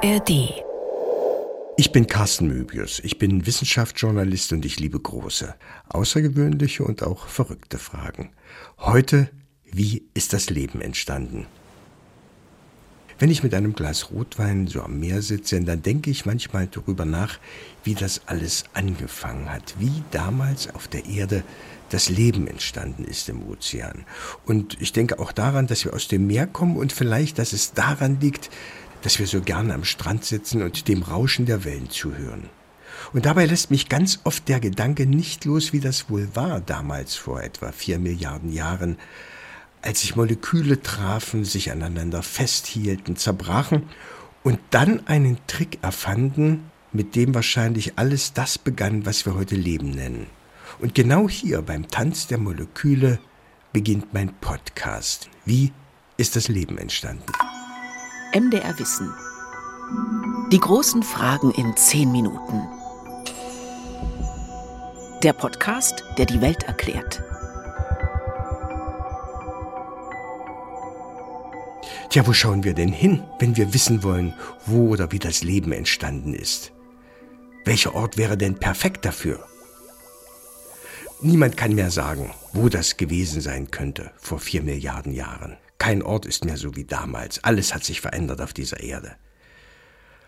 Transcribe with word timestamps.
ARD. 0.00 0.62
Ich 1.76 1.90
bin 1.90 2.06
Carsten 2.06 2.46
Möbius. 2.46 3.00
Ich 3.00 3.18
bin 3.18 3.46
Wissenschaftsjournalist 3.46 4.52
und 4.52 4.64
ich 4.64 4.78
liebe 4.78 5.00
große, 5.00 5.54
außergewöhnliche 5.88 6.84
und 6.84 7.02
auch 7.02 7.26
verrückte 7.26 7.78
Fragen. 7.78 8.30
Heute, 8.78 9.28
wie 9.64 10.04
ist 10.14 10.32
das 10.34 10.50
Leben 10.50 10.80
entstanden? 10.80 11.46
Wenn 13.18 13.30
ich 13.32 13.42
mit 13.42 13.54
einem 13.54 13.72
Glas 13.72 14.12
Rotwein 14.12 14.68
so 14.68 14.82
am 14.82 15.00
Meer 15.00 15.20
sitze, 15.20 15.60
dann 15.60 15.82
denke 15.82 16.10
ich 16.10 16.24
manchmal 16.24 16.68
darüber 16.68 17.04
nach, 17.04 17.40
wie 17.82 17.94
das 17.94 18.20
alles 18.26 18.64
angefangen 18.74 19.50
hat, 19.50 19.74
wie 19.80 20.04
damals 20.12 20.72
auf 20.72 20.86
der 20.86 21.06
Erde 21.06 21.42
das 21.90 22.08
Leben 22.08 22.46
entstanden 22.46 23.04
ist 23.04 23.28
im 23.28 23.48
Ozean. 23.48 24.04
Und 24.46 24.80
ich 24.80 24.92
denke 24.92 25.18
auch 25.18 25.32
daran, 25.32 25.66
dass 25.66 25.84
wir 25.84 25.94
aus 25.94 26.06
dem 26.06 26.28
Meer 26.28 26.46
kommen 26.46 26.76
und 26.76 26.92
vielleicht, 26.92 27.38
dass 27.38 27.52
es 27.52 27.72
daran 27.72 28.20
liegt, 28.20 28.50
dass 29.02 29.18
wir 29.18 29.26
so 29.26 29.40
gerne 29.40 29.74
am 29.74 29.84
Strand 29.84 30.24
sitzen 30.24 30.62
und 30.62 30.88
dem 30.88 31.02
Rauschen 31.02 31.46
der 31.46 31.64
Wellen 31.64 31.90
zuhören. 31.90 32.50
Und 33.12 33.26
dabei 33.26 33.46
lässt 33.46 33.70
mich 33.70 33.88
ganz 33.88 34.20
oft 34.24 34.48
der 34.48 34.60
Gedanke 34.60 35.06
nicht 35.06 35.44
los, 35.44 35.72
wie 35.72 35.80
das 35.80 36.10
wohl 36.10 36.28
war 36.34 36.60
damals 36.60 37.14
vor 37.14 37.42
etwa 37.42 37.72
vier 37.72 37.98
Milliarden 37.98 38.52
Jahren, 38.52 38.98
als 39.82 40.00
sich 40.00 40.16
Moleküle 40.16 40.82
trafen, 40.82 41.44
sich 41.44 41.70
aneinander 41.70 42.22
festhielten, 42.22 43.16
zerbrachen 43.16 43.84
und 44.42 44.58
dann 44.70 45.06
einen 45.06 45.38
Trick 45.46 45.78
erfanden, 45.82 46.70
mit 46.92 47.14
dem 47.14 47.34
wahrscheinlich 47.34 47.98
alles 47.98 48.32
das 48.32 48.58
begann, 48.58 49.06
was 49.06 49.26
wir 49.26 49.34
heute 49.34 49.56
Leben 49.56 49.90
nennen. 49.90 50.26
Und 50.80 50.94
genau 50.94 51.28
hier 51.28 51.62
beim 51.62 51.88
Tanz 51.88 52.26
der 52.26 52.38
Moleküle 52.38 53.18
beginnt 53.72 54.12
mein 54.12 54.34
Podcast. 54.40 55.28
Wie 55.44 55.72
ist 56.16 56.36
das 56.36 56.48
Leben 56.48 56.78
entstanden? 56.78 57.24
MDR 58.34 58.78
Wissen. 58.78 59.14
Die 60.52 60.60
großen 60.60 61.02
Fragen 61.02 61.50
in 61.52 61.74
zehn 61.78 62.12
Minuten. 62.12 62.68
Der 65.22 65.32
Podcast, 65.32 66.04
der 66.18 66.26
die 66.26 66.42
Welt 66.42 66.64
erklärt. 66.64 67.22
Tja, 72.10 72.26
wo 72.26 72.34
schauen 72.34 72.64
wir 72.64 72.74
denn 72.74 72.92
hin, 72.92 73.24
wenn 73.38 73.56
wir 73.56 73.72
wissen 73.72 74.02
wollen, 74.02 74.34
wo 74.66 74.90
oder 74.90 75.10
wie 75.10 75.18
das 75.18 75.42
Leben 75.42 75.72
entstanden 75.72 76.34
ist? 76.34 76.72
Welcher 77.64 77.94
Ort 77.94 78.18
wäre 78.18 78.36
denn 78.36 78.58
perfekt 78.58 79.06
dafür? 79.06 79.42
Niemand 81.22 81.56
kann 81.56 81.74
mehr 81.74 81.90
sagen, 81.90 82.34
wo 82.52 82.68
das 82.68 82.98
gewesen 82.98 83.40
sein 83.40 83.70
könnte 83.70 84.12
vor 84.18 84.38
vier 84.38 84.62
Milliarden 84.62 85.14
Jahren. 85.14 85.56
Kein 85.78 86.02
Ort 86.02 86.26
ist 86.26 86.44
mehr 86.44 86.56
so 86.56 86.76
wie 86.76 86.84
damals. 86.84 87.42
Alles 87.44 87.74
hat 87.74 87.84
sich 87.84 88.00
verändert 88.00 88.40
auf 88.40 88.52
dieser 88.52 88.80
Erde. 88.80 89.12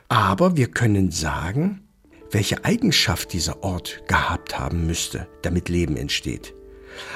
Aber 0.08 0.56
wir 0.56 0.70
können 0.70 1.10
sagen, 1.10 1.88
welche 2.30 2.64
Eigenschaft 2.64 3.32
dieser 3.32 3.62
Ort 3.62 4.02
gehabt 4.06 4.58
haben 4.58 4.86
müsste, 4.86 5.26
damit 5.42 5.68
Leben 5.68 5.96
entsteht. 5.96 6.54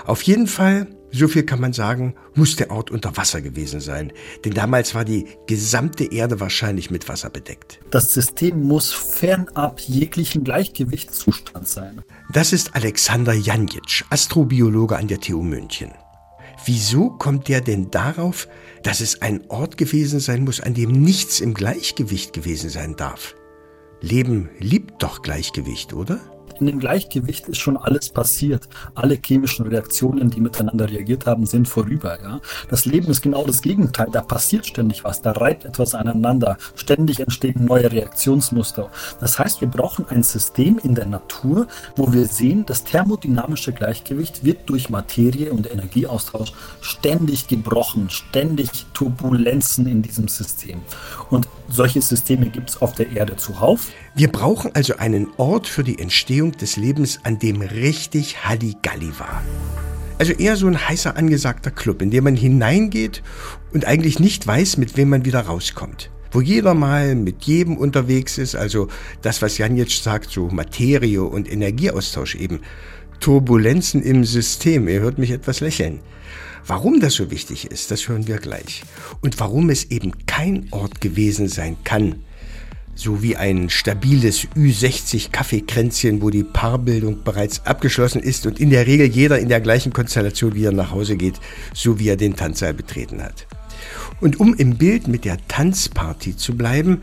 Auf 0.05 0.22
jeden 0.22 0.46
Fall 0.46 0.88
so 1.14 1.28
viel 1.28 1.44
kann 1.44 1.60
man 1.60 1.72
sagen, 1.72 2.14
muss 2.34 2.56
der 2.56 2.72
Ort 2.72 2.90
unter 2.90 3.16
Wasser 3.16 3.40
gewesen 3.40 3.80
sein, 3.80 4.12
denn 4.44 4.52
damals 4.52 4.96
war 4.96 5.05
die 5.05 5.27
gesamte 5.46 6.12
Erde 6.12 6.40
wahrscheinlich 6.40 6.90
mit 6.90 7.08
Wasser 7.08 7.30
bedeckt. 7.30 7.78
Das 7.90 8.12
System 8.12 8.64
muss 8.64 8.92
fernab 8.92 9.78
jeglichen 9.80 10.42
Gleichgewichtszustand 10.42 11.68
sein. 11.68 12.02
Das 12.32 12.52
ist 12.52 12.74
Alexander 12.74 13.32
Janjic, 13.32 14.05
Astrobiologe 14.10 14.96
an 14.96 15.06
der 15.06 15.20
TU 15.20 15.42
München. 15.42 15.92
Wieso 16.66 17.10
kommt 17.10 17.48
der 17.48 17.60
denn 17.60 17.90
darauf, 17.90 18.48
dass 18.82 19.00
es 19.00 19.20
ein 19.22 19.48
Ort 19.50 19.76
gewesen 19.76 20.20
sein 20.20 20.44
muss, 20.44 20.60
an 20.60 20.74
dem 20.74 20.92
nichts 20.92 21.40
im 21.40 21.54
Gleichgewicht 21.54 22.32
gewesen 22.32 22.70
sein 22.70 22.96
darf? 22.96 23.34
Leben 24.00 24.48
liebt 24.58 25.02
doch 25.02 25.22
Gleichgewicht, 25.22 25.92
oder? 25.92 26.20
In 26.60 26.66
dem 26.66 26.78
Gleichgewicht 26.78 27.48
ist 27.48 27.58
schon 27.58 27.77
alles 27.77 28.08
passiert. 28.08 28.68
Alle 28.95 29.18
chemischen 29.24 29.67
Reaktionen, 29.67 30.30
die 30.30 30.40
miteinander 30.40 30.89
reagiert 30.89 31.27
haben, 31.27 31.46
sind 31.46 31.68
vorüber. 31.68 32.18
Ja? 32.20 32.40
Das 32.68 32.84
Leben 32.84 33.11
ist 33.11 33.23
genau 33.23 33.45
das 33.45 33.62
Gegenteil. 33.62 34.08
Da 34.12 34.23
passiert 34.23 34.67
ständig 34.67 35.05
was, 35.05 35.23
da 35.23 35.33
reibt 35.33 35.64
etwas 35.64 35.95
aneinander. 35.95 36.56
Ständig 36.74 37.20
entstehen 37.20 37.64
neue 37.64 37.90
Reaktionsmuster. 37.90 38.90
Das 39.20 39.39
heißt, 39.39 39.61
wir 39.61 39.68
brauchen 39.68 40.06
ein 40.08 40.23
System 40.23 40.78
in 40.83 40.95
der 40.95 41.06
Natur, 41.06 41.67
wo 41.96 42.12
wir 42.12 42.27
sehen, 42.27 42.64
das 42.67 42.84
thermodynamische 42.84 43.73
Gleichgewicht 43.73 44.45
wird 44.45 44.68
durch 44.68 44.90
Materie 44.90 45.52
und 45.52 45.70
Energieaustausch 45.70 46.52
ständig 46.80 47.48
gebrochen, 47.48 48.11
ständig 48.11 48.86
Turbulenzen 48.95 49.86
in 49.86 50.02
diesem 50.02 50.28
System. 50.28 50.80
Und 51.30 51.48
solche 51.69 52.01
Systeme 52.01 52.47
gibt 52.47 52.70
es 52.70 52.83
auf 52.83 52.95
der 52.95 53.13
Erde 53.13 53.36
zuhauf. 53.36 53.89
Wir 54.14 54.29
brauchen 54.29 54.70
also 54.75 54.97
einen 54.97 55.29
Ort 55.36 55.67
für 55.67 55.85
die 55.85 55.98
Entstehung 55.98 56.52
des 56.52 56.77
Lebens, 56.77 57.20
an 57.23 57.39
dem 57.39 57.61
richtig 57.61 58.45
Halligalli 58.45 59.13
war. 59.19 59.42
Also 60.19 60.33
eher 60.33 60.57
so 60.57 60.67
ein 60.67 60.89
heißer 60.89 61.17
angesagter 61.17 61.70
Club, 61.70 62.01
in 62.01 62.11
dem 62.11 62.25
man 62.25 62.36
hineingeht 62.36 63.23
und 63.73 63.85
eigentlich 63.85 64.20
nicht 64.20 64.47
weiß, 64.47 64.77
mit 64.77 64.97
wem 64.97 65.08
man 65.08 65.25
wieder 65.25 65.41
rauskommt. 65.41 66.11
Wo 66.30 66.41
jeder 66.41 66.75
mal 66.75 67.14
mit 67.14 67.45
jedem 67.45 67.77
unterwegs 67.77 68.39
ist, 68.39 68.57
also 68.57 68.89
das, 69.23 69.42
was 69.42 69.58
Jan 69.58 69.77
jetzt 69.77 70.02
sagt, 70.02 70.31
so 70.31 70.48
Materie 70.48 71.23
und 71.23 71.51
Energieaustausch 71.51 72.35
eben. 72.35 72.61
Turbulenzen 73.20 74.02
im 74.02 74.25
System, 74.25 74.89
ihr 74.89 75.01
hört 75.01 75.19
mich 75.19 75.31
etwas 75.31 75.61
lächeln. 75.61 76.01
Warum 76.67 77.01
das 77.01 77.14
so 77.14 77.30
wichtig 77.30 77.70
ist, 77.70 77.91
das 77.91 78.08
hören 78.08 78.27
wir 78.27 78.39
gleich. 78.39 78.85
Und 79.20 79.39
warum 79.39 79.69
es 79.69 79.91
eben 79.91 80.27
kein 80.27 80.67
Ort 80.70 81.01
gewesen 81.01 81.48
sein 81.48 81.77
kann, 81.85 82.17
so 82.95 83.23
wie 83.23 83.36
ein 83.36 83.69
stabiles 83.70 84.47
Ü60 84.57 85.30
Kaffeekränzchen, 85.30 86.23
wo 86.23 86.30
die 86.30 86.45
Paarbildung 86.45 87.23
bereits 87.25 87.67
abgeschlossen 87.67 88.23
ist 88.23 88.47
und 88.47 88.61
in 88.61 88.70
der 88.70 88.86
Regel 88.86 89.08
jeder 89.08 89.39
in 89.39 89.48
der 89.48 89.61
gleichen 89.61 89.92
Konstellation 89.92 90.55
wieder 90.55 90.73
nach 90.73 90.92
Hause 90.92 91.17
geht, 91.17 91.41
so 91.75 91.98
wie 91.98 92.08
er 92.08 92.17
den 92.17 92.36
Tanzsaal 92.36 92.73
betreten 92.73 93.23
hat. 93.23 93.46
Und 94.20 94.41
um 94.41 94.55
im 94.55 94.77
Bild 94.77 95.08
mit 95.08 95.25
der 95.25 95.39
Tanzparty 95.48 96.36
zu 96.36 96.57
bleiben, 96.57 97.02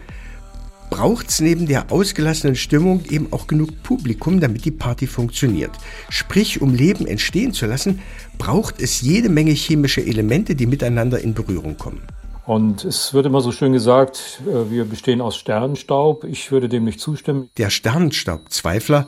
braucht 0.91 1.29
es 1.29 1.39
neben 1.39 1.65
der 1.65 1.91
ausgelassenen 1.91 2.55
Stimmung 2.55 3.03
eben 3.09 3.33
auch 3.33 3.47
genug 3.47 3.81
Publikum, 3.81 4.39
damit 4.39 4.65
die 4.65 4.71
Party 4.71 5.07
funktioniert. 5.07 5.71
Sprich, 6.09 6.61
um 6.61 6.75
Leben 6.75 7.07
entstehen 7.07 7.53
zu 7.53 7.65
lassen, 7.65 8.01
braucht 8.37 8.79
es 8.79 9.01
jede 9.01 9.29
Menge 9.29 9.51
chemische 9.53 10.05
Elemente, 10.05 10.53
die 10.53 10.67
miteinander 10.67 11.19
in 11.19 11.33
Berührung 11.33 11.77
kommen. 11.77 12.01
Und 12.45 12.83
es 12.83 13.13
wird 13.13 13.25
immer 13.25 13.41
so 13.41 13.51
schön 13.51 13.71
gesagt, 13.71 14.41
äh, 14.45 14.69
wir 14.69 14.85
bestehen 14.85 15.21
aus 15.21 15.37
Sternenstaub. 15.37 16.25
Ich 16.25 16.51
würde 16.51 16.67
dem 16.67 16.83
nicht 16.83 16.99
zustimmen. 16.99 17.49
Der 17.57 17.69
Sternenstaubzweifler 17.69 19.07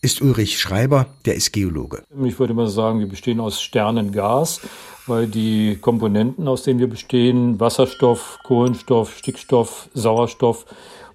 ist 0.00 0.20
Ulrich 0.20 0.60
Schreiber, 0.60 1.06
der 1.24 1.34
ist 1.34 1.52
Geologe. 1.52 2.04
Ich 2.24 2.38
würde 2.38 2.54
mal 2.54 2.68
sagen, 2.68 3.00
wir 3.00 3.08
bestehen 3.08 3.40
aus 3.40 3.60
Sternengas, 3.60 4.60
weil 5.06 5.26
die 5.26 5.78
Komponenten, 5.80 6.46
aus 6.46 6.62
denen 6.62 6.78
wir 6.78 6.88
bestehen, 6.88 7.58
Wasserstoff, 7.58 8.38
Kohlenstoff, 8.44 9.16
Stickstoff, 9.16 9.88
Sauerstoff, 9.94 10.66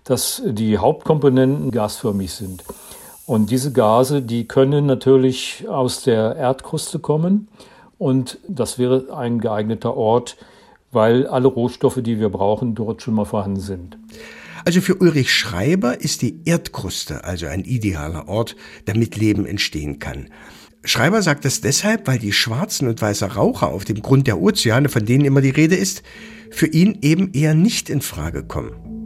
dass 0.10 0.42
die 0.44 0.80
Hauptkomponenten 0.80 1.70
gasförmig 1.70 2.32
sind. 2.32 2.64
Und 3.28 3.52
diese 3.52 3.72
Gase, 3.72 4.24
die 4.24 4.48
können 4.48 4.88
natürlich 4.88 5.66
aus 5.70 6.02
der 6.02 6.36
Erdkruste 6.36 6.98
kommen. 6.98 7.48
Und 8.00 8.40
das 8.48 8.80
wäre 8.80 9.16
ein 9.16 9.40
geeigneter 9.40 9.96
Ort, 9.96 10.36
weil 10.92 11.28
alle 11.28 11.48
Rohstoffe, 11.48 12.00
die 12.02 12.20
wir 12.20 12.30
brauchen, 12.30 12.74
dort 12.74 13.04
schon 13.04 13.14
mal 13.14 13.26
vorhanden 13.26 13.60
sind. 13.60 14.00
Also 14.66 14.82
für 14.82 14.96
Ulrich 14.96 15.32
Schreiber 15.32 16.02
ist 16.02 16.24
die 16.24 16.40
Erdkruste 16.44 17.24
also 17.24 17.46
ein 17.46 17.64
idealer 17.64 18.28
Ort, 18.28 18.56
damit 18.86 19.16
Leben 19.16 19.46
entstehen 19.46 20.00
kann. 20.00 20.30
Schreiber 20.84 21.22
sagt 21.22 21.46
das 21.46 21.62
deshalb, 21.62 22.08
weil 22.08 22.18
die 22.18 22.34
schwarzen 22.34 22.88
und 22.88 23.00
weißen 23.00 23.30
Raucher 23.30 23.68
auf 23.68 23.86
dem 23.86 24.02
Grund 24.02 24.26
der 24.26 24.42
Ozeane, 24.42 24.90
von 24.90 25.06
denen 25.06 25.26
immer 25.26 25.42
die 25.42 25.52
Rede 25.52 25.76
ist, 25.76 26.02
für 26.50 26.66
ihn 26.66 26.98
eben 27.04 27.32
eher 27.34 27.54
nicht 27.54 27.92
in 27.92 28.02
Frage 28.02 28.44
kommen. 28.44 28.99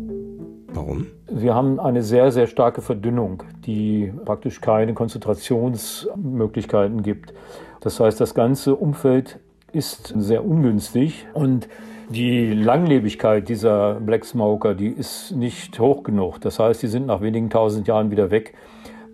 Warum? 0.74 1.08
Wir 1.30 1.54
haben 1.54 1.80
eine 1.80 2.02
sehr, 2.02 2.32
sehr 2.32 2.48
starke 2.48 2.82
Verdünnung, 2.82 3.44
die 3.66 4.12
praktisch 4.26 4.60
keine 4.60 4.94
Konzentrationsmöglichkeiten 4.94 7.04
gibt. 7.04 7.34
Das 7.82 8.00
heißt, 8.00 8.20
das 8.20 8.34
ganze 8.34 8.76
Umfeld 8.76 9.40
ist 9.72 10.14
sehr 10.18 10.44
ungünstig 10.46 11.28
und 11.34 11.68
die 12.10 12.54
Langlebigkeit 12.54 13.48
dieser 13.50 13.96
Black 13.96 14.24
Smoker, 14.26 14.76
die 14.76 14.88
ist 14.88 15.32
nicht 15.32 15.80
hoch 15.80 16.04
genug. 16.04 16.40
Das 16.42 16.60
heißt, 16.60 16.84
die 16.84 16.88
sind 16.88 17.08
nach 17.08 17.22
wenigen 17.22 17.50
tausend 17.50 17.88
Jahren 17.88 18.12
wieder 18.12 18.30
weg. 18.30 18.54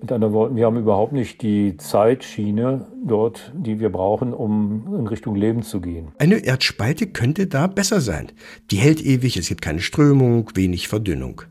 Mit 0.01 0.13
anderen 0.13 0.33
Worten, 0.33 0.55
wir 0.55 0.65
haben 0.65 0.77
überhaupt 0.77 1.11
nicht 1.11 1.41
die 1.41 1.75
Zeitschiene 1.75 2.87
dort, 3.05 3.51
die 3.53 3.81
wir 3.81 3.89
brauchen, 3.89 4.33
um 4.33 4.95
in 4.97 5.07
Richtung 5.07 5.35
Leben 5.35 5.61
zu 5.61 5.81
gehen. 5.81 6.13
Eine 6.17 6.37
Erdspalte 6.37 7.07
könnte 7.07 7.47
da 7.47 7.67
besser 7.67 7.99
sein. 7.99 8.31
Die 8.71 8.77
hält 8.77 9.01
ewig, 9.05 9.35
es 9.35 9.49
gibt 9.49 9.61
keine 9.61 9.81
Strömung, 9.81 10.51
wenig 10.55 10.87
Verdünnung. 10.87 11.41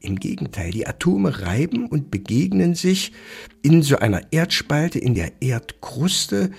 Im 0.00 0.16
Gegenteil, 0.16 0.70
die 0.70 0.86
Atome 0.86 1.42
reiben 1.42 1.86
und 1.86 2.10
begegnen 2.10 2.74
sich 2.74 3.12
in 3.60 3.82
so 3.82 3.96
einer 3.96 4.22
Erdspalte, 4.32 4.98
in 4.98 5.14
der 5.14 5.32
Erdkruste, 5.42 6.52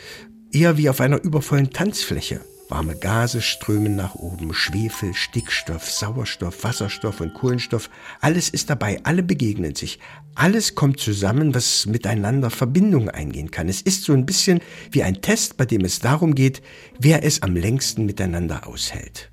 eher 0.51 0.77
wie 0.77 0.89
auf 0.89 1.01
einer 1.01 1.23
übervollen 1.23 1.71
Tanzfläche. 1.71 2.41
Warme 2.71 2.95
Gase 2.95 3.41
strömen 3.41 3.97
nach 3.97 4.15
oben, 4.15 4.53
Schwefel, 4.53 5.13
Stickstoff, 5.13 5.91
Sauerstoff, 5.91 6.63
Wasserstoff 6.63 7.19
und 7.19 7.33
Kohlenstoff, 7.33 7.89
alles 8.21 8.47
ist 8.47 8.69
dabei, 8.69 9.01
alle 9.03 9.23
begegnen 9.23 9.75
sich. 9.75 9.99
Alles 10.35 10.73
kommt 10.73 10.97
zusammen, 11.01 11.53
was 11.53 11.85
miteinander 11.85 12.49
Verbindungen 12.49 13.09
eingehen 13.09 13.51
kann. 13.51 13.67
Es 13.67 13.81
ist 13.81 14.05
so 14.05 14.13
ein 14.13 14.25
bisschen 14.25 14.61
wie 14.89 15.03
ein 15.03 15.21
Test, 15.21 15.57
bei 15.57 15.65
dem 15.65 15.83
es 15.83 15.99
darum 15.99 16.33
geht, 16.33 16.61
wer 16.97 17.25
es 17.25 17.41
am 17.41 17.57
längsten 17.57 18.05
miteinander 18.05 18.65
aushält. 18.65 19.29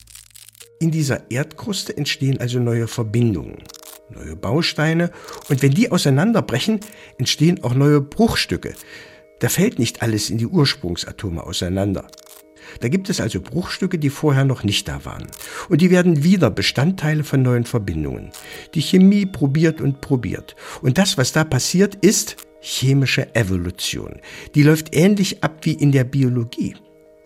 In 0.80 0.90
dieser 0.90 1.30
Erdkruste 1.30 1.96
entstehen 1.96 2.40
also 2.40 2.58
neue 2.58 2.88
Verbindungen, 2.88 3.62
neue 4.10 4.34
Bausteine 4.34 5.12
und 5.48 5.62
wenn 5.62 5.74
die 5.74 5.92
auseinanderbrechen, 5.92 6.80
entstehen 7.18 7.62
auch 7.62 7.74
neue 7.74 8.00
Bruchstücke. 8.00 8.74
Da 9.38 9.48
fällt 9.48 9.78
nicht 9.78 10.02
alles 10.02 10.28
in 10.28 10.38
die 10.38 10.48
Ursprungsatome 10.48 11.44
auseinander. 11.44 12.08
Da 12.80 12.88
gibt 12.88 13.10
es 13.10 13.20
also 13.20 13.40
Bruchstücke, 13.40 13.98
die 13.98 14.10
vorher 14.10 14.44
noch 14.44 14.64
nicht 14.64 14.88
da 14.88 15.04
waren. 15.04 15.26
Und 15.68 15.80
die 15.80 15.90
werden 15.90 16.24
wieder 16.24 16.50
Bestandteile 16.50 17.24
von 17.24 17.42
neuen 17.42 17.64
Verbindungen. 17.64 18.30
Die 18.74 18.82
Chemie 18.82 19.26
probiert 19.26 19.80
und 19.80 20.00
probiert. 20.00 20.56
Und 20.82 20.98
das, 20.98 21.18
was 21.18 21.32
da 21.32 21.44
passiert, 21.44 21.94
ist 21.96 22.36
chemische 22.60 23.34
Evolution. 23.34 24.20
Die 24.54 24.62
läuft 24.62 24.94
ähnlich 24.94 25.42
ab 25.42 25.58
wie 25.62 25.72
in 25.72 25.92
der 25.92 26.04
Biologie. 26.04 26.74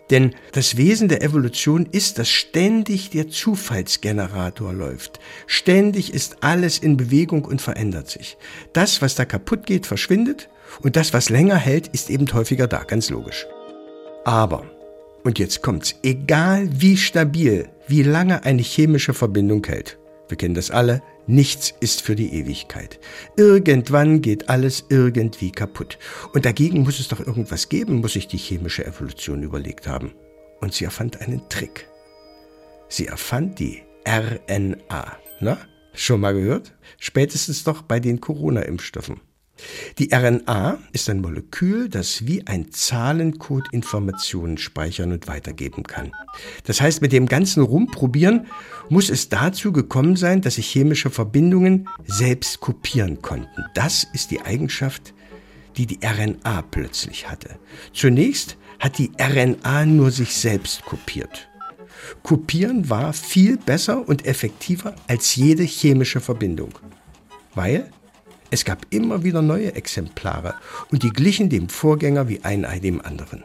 Denn 0.09 0.35
das 0.51 0.77
Wesen 0.77 1.07
der 1.07 1.23
Evolution 1.23 1.87
ist, 1.91 2.19
dass 2.19 2.29
ständig 2.29 3.09
der 3.09 3.29
Zufallsgenerator 3.29 4.73
läuft. 4.73 5.19
Ständig 5.47 6.13
ist 6.13 6.37
alles 6.41 6.77
in 6.77 6.97
Bewegung 6.97 7.45
und 7.45 7.61
verändert 7.61 8.09
sich. 8.09 8.37
Das, 8.73 9.01
was 9.01 9.15
da 9.15 9.25
kaputt 9.25 9.65
geht, 9.65 9.87
verschwindet 9.87 10.49
und 10.81 10.97
das, 10.97 11.13
was 11.13 11.29
länger 11.29 11.55
hält, 11.55 11.87
ist 11.87 12.09
eben 12.09 12.31
häufiger 12.33 12.67
da, 12.67 12.83
ganz 12.83 13.09
logisch. 13.09 13.47
Aber 14.25 14.65
und 15.23 15.39
jetzt 15.39 15.61
kommt's. 15.61 15.95
Egal 16.03 16.69
wie 16.71 16.97
stabil, 16.97 17.69
wie 17.87 18.03
lange 18.03 18.43
eine 18.43 18.61
chemische 18.61 19.13
Verbindung 19.13 19.65
hält. 19.65 19.97
Wir 20.29 20.37
kennen 20.37 20.55
das 20.55 20.71
alle. 20.71 21.01
Nichts 21.27 21.73
ist 21.79 22.01
für 22.01 22.15
die 22.15 22.33
Ewigkeit. 22.33 22.99
Irgendwann 23.37 24.21
geht 24.21 24.49
alles 24.49 24.85
irgendwie 24.89 25.51
kaputt. 25.51 25.97
Und 26.33 26.45
dagegen 26.45 26.81
muss 26.81 26.99
es 26.99 27.07
doch 27.07 27.25
irgendwas 27.25 27.69
geben, 27.69 28.01
muss 28.01 28.13
sich 28.13 28.27
die 28.27 28.37
chemische 28.37 28.85
Evolution 28.85 29.43
überlegt 29.43 29.87
haben. 29.87 30.13
Und 30.59 30.73
sie 30.73 30.85
erfand 30.85 31.21
einen 31.21 31.47
Trick. 31.49 31.87
Sie 32.89 33.07
erfand 33.07 33.59
die 33.59 33.83
RNA. 34.07 35.17
Na, 35.39 35.57
schon 35.93 36.19
mal 36.19 36.33
gehört? 36.33 36.73
Spätestens 36.99 37.63
doch 37.63 37.81
bei 37.81 37.99
den 37.99 38.19
Corona-Impfstoffen. 38.19 39.21
Die 39.97 40.09
RNA 40.13 40.79
ist 40.91 41.09
ein 41.09 41.21
Molekül, 41.21 41.89
das 41.89 42.27
wie 42.27 42.45
ein 42.47 42.71
Zahlencode 42.71 43.67
Informationen 43.71 44.57
speichern 44.57 45.11
und 45.11 45.27
weitergeben 45.27 45.83
kann. 45.83 46.11
Das 46.65 46.81
heißt, 46.81 47.01
mit 47.01 47.11
dem 47.11 47.27
ganzen 47.27 47.63
Rumprobieren 47.63 48.47
muss 48.89 49.09
es 49.09 49.29
dazu 49.29 49.71
gekommen 49.71 50.15
sein, 50.15 50.41
dass 50.41 50.55
sich 50.55 50.67
chemische 50.67 51.09
Verbindungen 51.09 51.87
selbst 52.05 52.59
kopieren 52.59 53.21
konnten. 53.21 53.63
Das 53.73 54.05
ist 54.13 54.31
die 54.31 54.41
Eigenschaft, 54.41 55.13
die 55.77 55.85
die 55.85 55.99
RNA 56.03 56.63
plötzlich 56.63 57.29
hatte. 57.29 57.57
Zunächst 57.93 58.57
hat 58.79 58.97
die 58.97 59.11
RNA 59.19 59.85
nur 59.85 60.11
sich 60.11 60.35
selbst 60.35 60.83
kopiert. 60.83 61.49
Kopieren 62.21 62.89
war 62.89 63.13
viel 63.13 63.57
besser 63.57 64.07
und 64.07 64.25
effektiver 64.25 64.95
als 65.07 65.35
jede 65.35 65.63
chemische 65.63 66.19
Verbindung, 66.19 66.73
weil 67.55 67.89
es 68.53 68.65
gab 68.65 68.85
immer 68.91 69.23
wieder 69.23 69.41
neue 69.41 69.73
Exemplare 69.73 70.53
und 70.91 71.01
die 71.01 71.09
glichen 71.09 71.49
dem 71.49 71.69
Vorgänger 71.69 72.29
wie 72.29 72.41
ein 72.43 72.65
Ei 72.65 72.77
dem 72.77 73.01
anderen. 73.01 73.43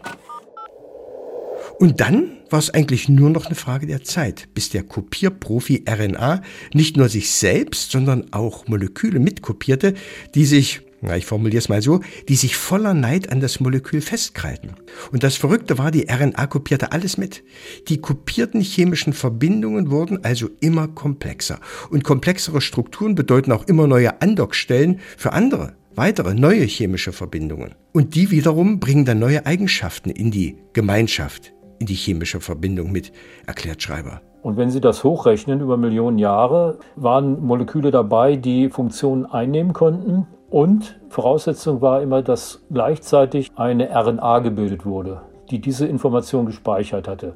Und 1.78 2.00
dann 2.00 2.32
war 2.50 2.58
es 2.58 2.68
eigentlich 2.70 3.08
nur 3.08 3.30
noch 3.30 3.46
eine 3.46 3.54
Frage 3.54 3.86
der 3.86 4.04
Zeit, 4.04 4.48
bis 4.52 4.68
der 4.68 4.82
Kopierprofi 4.82 5.84
RNA 5.88 6.42
nicht 6.74 6.98
nur 6.98 7.08
sich 7.08 7.30
selbst, 7.30 7.90
sondern 7.90 8.34
auch 8.34 8.68
Moleküle 8.68 9.18
mitkopierte, 9.18 9.94
die 10.34 10.44
sich 10.44 10.82
na, 11.00 11.16
ich 11.16 11.26
formuliere 11.26 11.58
es 11.58 11.68
mal 11.68 11.80
so, 11.80 12.00
die 12.28 12.34
sich 12.34 12.56
voller 12.56 12.92
Neid 12.92 13.30
an 13.30 13.40
das 13.40 13.60
Molekül 13.60 14.00
festkrallten. 14.00 14.72
Und 15.12 15.22
das 15.22 15.36
Verrückte 15.36 15.78
war, 15.78 15.90
die 15.90 16.08
RNA 16.10 16.46
kopierte 16.48 16.90
alles 16.92 17.16
mit. 17.16 17.44
Die 17.88 18.00
kopierten 18.00 18.60
chemischen 18.60 19.12
Verbindungen 19.12 19.90
wurden 19.90 20.24
also 20.24 20.48
immer 20.60 20.88
komplexer. 20.88 21.60
Und 21.90 22.02
komplexere 22.02 22.60
Strukturen 22.60 23.14
bedeuten 23.14 23.52
auch 23.52 23.66
immer 23.68 23.86
neue 23.86 24.20
Andockstellen 24.20 24.98
für 25.16 25.32
andere, 25.32 25.74
weitere, 25.94 26.34
neue 26.34 26.64
chemische 26.64 27.12
Verbindungen. 27.12 27.74
Und 27.92 28.16
die 28.16 28.30
wiederum 28.32 28.80
bringen 28.80 29.04
dann 29.04 29.20
neue 29.20 29.46
Eigenschaften 29.46 30.10
in 30.10 30.32
die 30.32 30.56
Gemeinschaft, 30.72 31.52
in 31.78 31.86
die 31.86 31.94
chemische 31.94 32.40
Verbindung 32.40 32.90
mit, 32.90 33.12
erklärt 33.46 33.82
Schreiber. 33.82 34.20
Und 34.42 34.56
wenn 34.56 34.70
Sie 34.70 34.80
das 34.80 35.04
hochrechnen 35.04 35.60
über 35.60 35.76
Millionen 35.76 36.18
Jahre, 36.18 36.78
waren 36.96 37.40
Moleküle 37.44 37.90
dabei, 37.90 38.36
die 38.36 38.68
Funktionen 38.68 39.26
einnehmen 39.26 39.72
konnten, 39.72 40.26
und 40.50 40.98
Voraussetzung 41.10 41.82
war 41.82 42.00
immer, 42.00 42.22
dass 42.22 42.62
gleichzeitig 42.70 43.52
eine 43.56 43.90
RNA 43.90 44.38
gebildet 44.40 44.86
wurde, 44.86 45.22
die 45.50 45.60
diese 45.60 45.86
Information 45.86 46.46
gespeichert 46.46 47.06
hatte. 47.06 47.34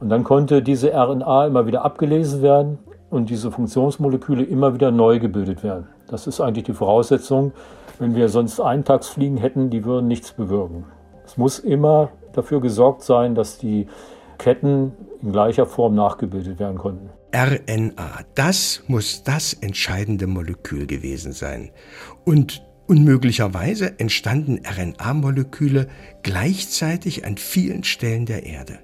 Und 0.00 0.08
dann 0.08 0.24
konnte 0.24 0.62
diese 0.62 0.92
RNA 0.92 1.46
immer 1.46 1.66
wieder 1.66 1.84
abgelesen 1.84 2.42
werden 2.42 2.78
und 3.10 3.30
diese 3.30 3.50
Funktionsmoleküle 3.50 4.42
immer 4.42 4.74
wieder 4.74 4.90
neu 4.90 5.18
gebildet 5.18 5.62
werden. 5.62 5.86
Das 6.08 6.26
ist 6.26 6.40
eigentlich 6.40 6.64
die 6.64 6.72
Voraussetzung. 6.72 7.52
Wenn 7.98 8.14
wir 8.14 8.28
sonst 8.28 8.60
Eintagsfliegen 8.60 9.38
hätten, 9.38 9.70
die 9.70 9.84
würden 9.84 10.06
nichts 10.06 10.32
bewirken. 10.32 10.84
Es 11.24 11.36
muss 11.36 11.58
immer 11.58 12.10
dafür 12.32 12.60
gesorgt 12.60 13.02
sein, 13.02 13.34
dass 13.34 13.58
die 13.58 13.88
Ketten 14.38 14.92
in 15.22 15.32
gleicher 15.32 15.66
Form 15.66 15.94
nachgebildet 15.94 16.58
werden 16.58 16.78
konnten. 16.78 17.10
RNA, 17.36 18.24
das 18.34 18.82
muss 18.86 19.22
das 19.22 19.52
entscheidende 19.52 20.26
Molekül 20.26 20.86
gewesen 20.86 21.32
sein. 21.32 21.70
Und 22.24 22.62
unmöglicherweise 22.86 24.00
entstanden 24.00 24.62
RNA-Moleküle 24.64 25.86
gleichzeitig 26.22 27.26
an 27.26 27.36
vielen 27.36 27.84
Stellen 27.84 28.24
der 28.24 28.46
Erde. 28.46 28.78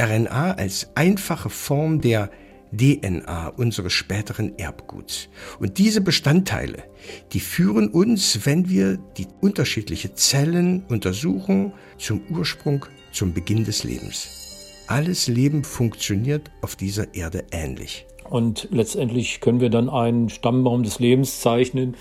RNA 0.00 0.52
als 0.52 0.88
einfache 0.94 1.50
Form 1.50 2.00
der 2.00 2.30
DNA 2.72 3.48
unseres 3.48 3.92
späteren 3.92 4.56
Erbguts. 4.58 5.28
Und 5.58 5.76
diese 5.76 6.00
Bestandteile, 6.00 6.84
die 7.32 7.40
führen 7.40 7.88
uns, 7.88 8.46
wenn 8.46 8.70
wir 8.70 8.96
die 9.18 9.26
unterschiedlichen 9.42 10.16
Zellen 10.16 10.86
untersuchen, 10.88 11.74
zum 11.98 12.22
Ursprung, 12.30 12.86
zum 13.12 13.34
Beginn 13.34 13.64
des 13.64 13.84
Lebens. 13.84 14.49
Alles 14.90 15.28
Leben 15.28 15.62
funktioniert 15.62 16.50
auf 16.62 16.74
dieser 16.74 17.14
Erde 17.14 17.44
ähnlich. 17.52 18.06
Und 18.28 18.66
letztendlich 18.72 19.40
können 19.40 19.60
wir 19.60 19.70
dann 19.70 19.88
einen 19.88 20.30
Stammbaum 20.30 20.82
des 20.82 20.98
Lebens 20.98 21.40
zeichnen, 21.40 21.96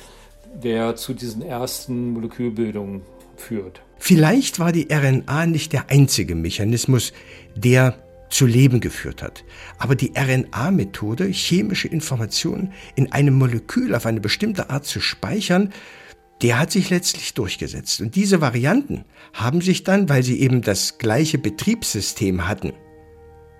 der 0.64 0.96
zu 0.96 1.14
diesen 1.14 1.44
ersten 1.44 2.14
Molekülbildungen 2.14 3.04
führt. 3.38 3.84
Vielleicht 4.00 4.58
war 4.58 4.72
die 4.72 4.88
RNA 4.92 5.46
nicht 5.46 5.72
der 5.72 5.92
einzige 5.92 6.34
Mechanismus, 6.34 7.14
der 7.56 7.96
zu 8.32 8.48
Leben 8.48 8.80
geführt 8.80 9.22
hat. 9.22 9.44
Aber 9.78 9.94
die 9.94 10.14
RNA-Methode, 10.16 11.26
chemische 11.26 11.88
Informationen 11.90 12.74
in 12.96 13.12
einem 13.12 13.36
Molekül 13.36 13.94
auf 13.94 14.08
eine 14.08 14.20
bestimmte 14.20 14.72
Art 14.72 14.86
zu 14.86 15.00
speichern, 15.00 15.72
der 16.42 16.58
hat 16.58 16.72
sich 16.72 16.90
letztlich 16.90 17.34
durchgesetzt. 17.34 18.02
Und 18.02 18.16
diese 18.16 18.42
Varianten 18.42 19.06
haben 19.34 19.62
sich 19.62 19.84
dann, 19.84 20.10
weil 20.10 20.24
sie 20.24 20.40
eben 20.40 20.62
das 20.62 20.98
gleiche 20.98 21.38
Betriebssystem 21.38 22.48
hatten, 22.48 22.74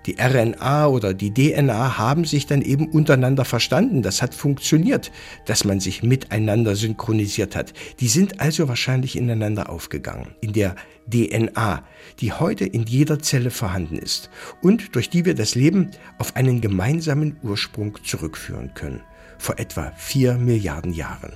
die 0.06 0.16
RNA 0.18 0.86
oder 0.86 1.12
die 1.12 1.32
DNA 1.32 1.98
haben 1.98 2.24
sich 2.24 2.46
dann 2.46 2.62
eben 2.62 2.88
untereinander 2.88 3.44
verstanden. 3.44 4.02
Das 4.02 4.22
hat 4.22 4.34
funktioniert, 4.34 5.12
dass 5.46 5.64
man 5.64 5.80
sich 5.80 6.02
miteinander 6.02 6.74
synchronisiert 6.74 7.54
hat. 7.54 7.74
Die 8.00 8.08
sind 8.08 8.40
also 8.40 8.68
wahrscheinlich 8.68 9.16
ineinander 9.16 9.68
aufgegangen. 9.68 10.34
In 10.40 10.52
der 10.52 10.74
DNA, 11.10 11.84
die 12.20 12.32
heute 12.32 12.64
in 12.64 12.84
jeder 12.84 13.18
Zelle 13.18 13.50
vorhanden 13.50 13.98
ist 13.98 14.30
und 14.62 14.94
durch 14.94 15.10
die 15.10 15.24
wir 15.24 15.34
das 15.34 15.54
Leben 15.54 15.90
auf 16.18 16.36
einen 16.36 16.60
gemeinsamen 16.60 17.36
Ursprung 17.42 17.98
zurückführen 18.04 18.72
können. 18.74 19.02
Vor 19.38 19.58
etwa 19.58 19.92
vier 19.96 20.34
Milliarden 20.34 20.92
Jahren. 20.92 21.32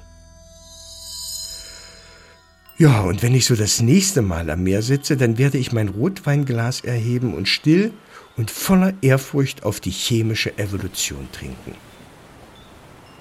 Ja, 2.76 3.02
und 3.02 3.22
wenn 3.22 3.36
ich 3.36 3.46
so 3.46 3.54
das 3.54 3.80
nächste 3.80 4.20
Mal 4.20 4.50
am 4.50 4.64
Meer 4.64 4.82
sitze, 4.82 5.16
dann 5.16 5.38
werde 5.38 5.58
ich 5.58 5.70
mein 5.70 5.88
Rotweinglas 5.88 6.80
erheben 6.80 7.32
und 7.34 7.48
still 7.48 7.92
und 8.36 8.50
voller 8.50 8.94
Ehrfurcht 9.00 9.62
auf 9.62 9.78
die 9.78 9.92
chemische 9.92 10.58
Evolution 10.58 11.28
trinken. 11.30 11.76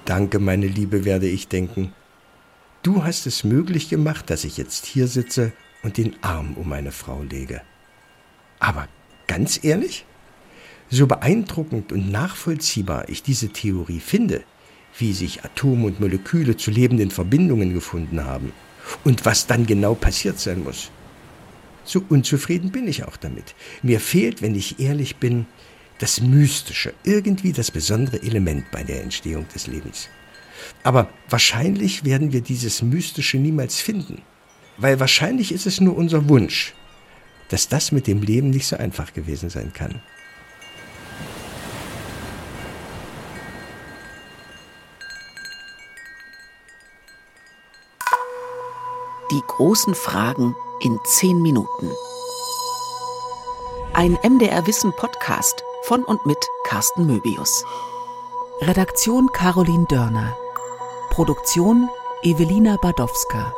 Danke, 0.06 0.40
meine 0.40 0.66
Liebe, 0.66 1.04
werde 1.04 1.28
ich 1.28 1.46
denken. 1.46 1.92
Du 2.82 3.04
hast 3.04 3.26
es 3.26 3.44
möglich 3.44 3.88
gemacht, 3.88 4.28
dass 4.28 4.42
ich 4.42 4.56
jetzt 4.56 4.86
hier 4.86 5.06
sitze 5.06 5.52
und 5.84 5.98
den 5.98 6.16
Arm 6.22 6.54
um 6.54 6.68
meine 6.68 6.90
Frau 6.90 7.22
lege. 7.22 7.62
Aber 8.58 8.88
ganz 9.28 9.62
ehrlich, 9.62 10.04
so 10.90 11.06
beeindruckend 11.06 11.92
und 11.92 12.10
nachvollziehbar 12.10 13.08
ich 13.08 13.22
diese 13.22 13.50
Theorie 13.50 14.00
finde, 14.00 14.42
wie 14.98 15.12
sich 15.12 15.44
Atome 15.44 15.86
und 15.86 16.00
Moleküle 16.00 16.56
zu 16.56 16.72
lebenden 16.72 17.12
Verbindungen 17.12 17.72
gefunden 17.72 18.24
haben, 18.24 18.52
und 19.04 19.24
was 19.24 19.46
dann 19.46 19.66
genau 19.66 19.94
passiert 19.94 20.38
sein 20.38 20.62
muss. 20.62 20.90
so 21.86 22.02
unzufrieden 22.08 22.70
bin 22.70 22.88
ich 22.88 23.04
auch 23.04 23.16
damit. 23.16 23.54
Mir 23.82 24.00
fehlt, 24.00 24.40
wenn 24.40 24.54
ich 24.54 24.80
ehrlich 24.80 25.16
bin, 25.16 25.46
das 25.98 26.20
Mystische, 26.20 26.94
irgendwie 27.04 27.52
das 27.52 27.70
besondere 27.70 28.22
Element 28.22 28.70
bei 28.70 28.82
der 28.82 29.02
Entstehung 29.02 29.46
des 29.54 29.66
Lebens. 29.66 30.08
Aber 30.82 31.08
wahrscheinlich 31.28 32.04
werden 32.04 32.32
wir 32.32 32.40
dieses 32.40 32.82
Mystische 32.82 33.36
niemals 33.36 33.80
finden, 33.80 34.22
weil 34.76 34.98
wahrscheinlich 34.98 35.52
ist 35.52 35.66
es 35.66 35.80
nur 35.80 35.96
unser 35.96 36.28
Wunsch, 36.28 36.74
dass 37.48 37.68
das 37.68 37.92
mit 37.92 38.06
dem 38.06 38.22
Leben 38.22 38.50
nicht 38.50 38.66
so 38.66 38.76
einfach 38.76 39.12
gewesen 39.12 39.50
sein 39.50 39.72
kann. 39.72 40.00
Die 49.34 49.42
großen 49.44 49.96
Fragen 49.96 50.54
in 50.78 51.00
zehn 51.02 51.42
Minuten. 51.42 51.90
Ein 53.92 54.16
MDR 54.22 54.64
Wissen 54.68 54.92
Podcast 54.92 55.64
von 55.82 56.04
und 56.04 56.24
mit 56.24 56.38
Carsten 56.62 57.04
Möbius. 57.08 57.64
Redaktion 58.60 59.32
Caroline 59.32 59.86
Dörner. 59.88 60.36
Produktion 61.10 61.88
Evelina 62.22 62.76
Badowska. 62.76 63.52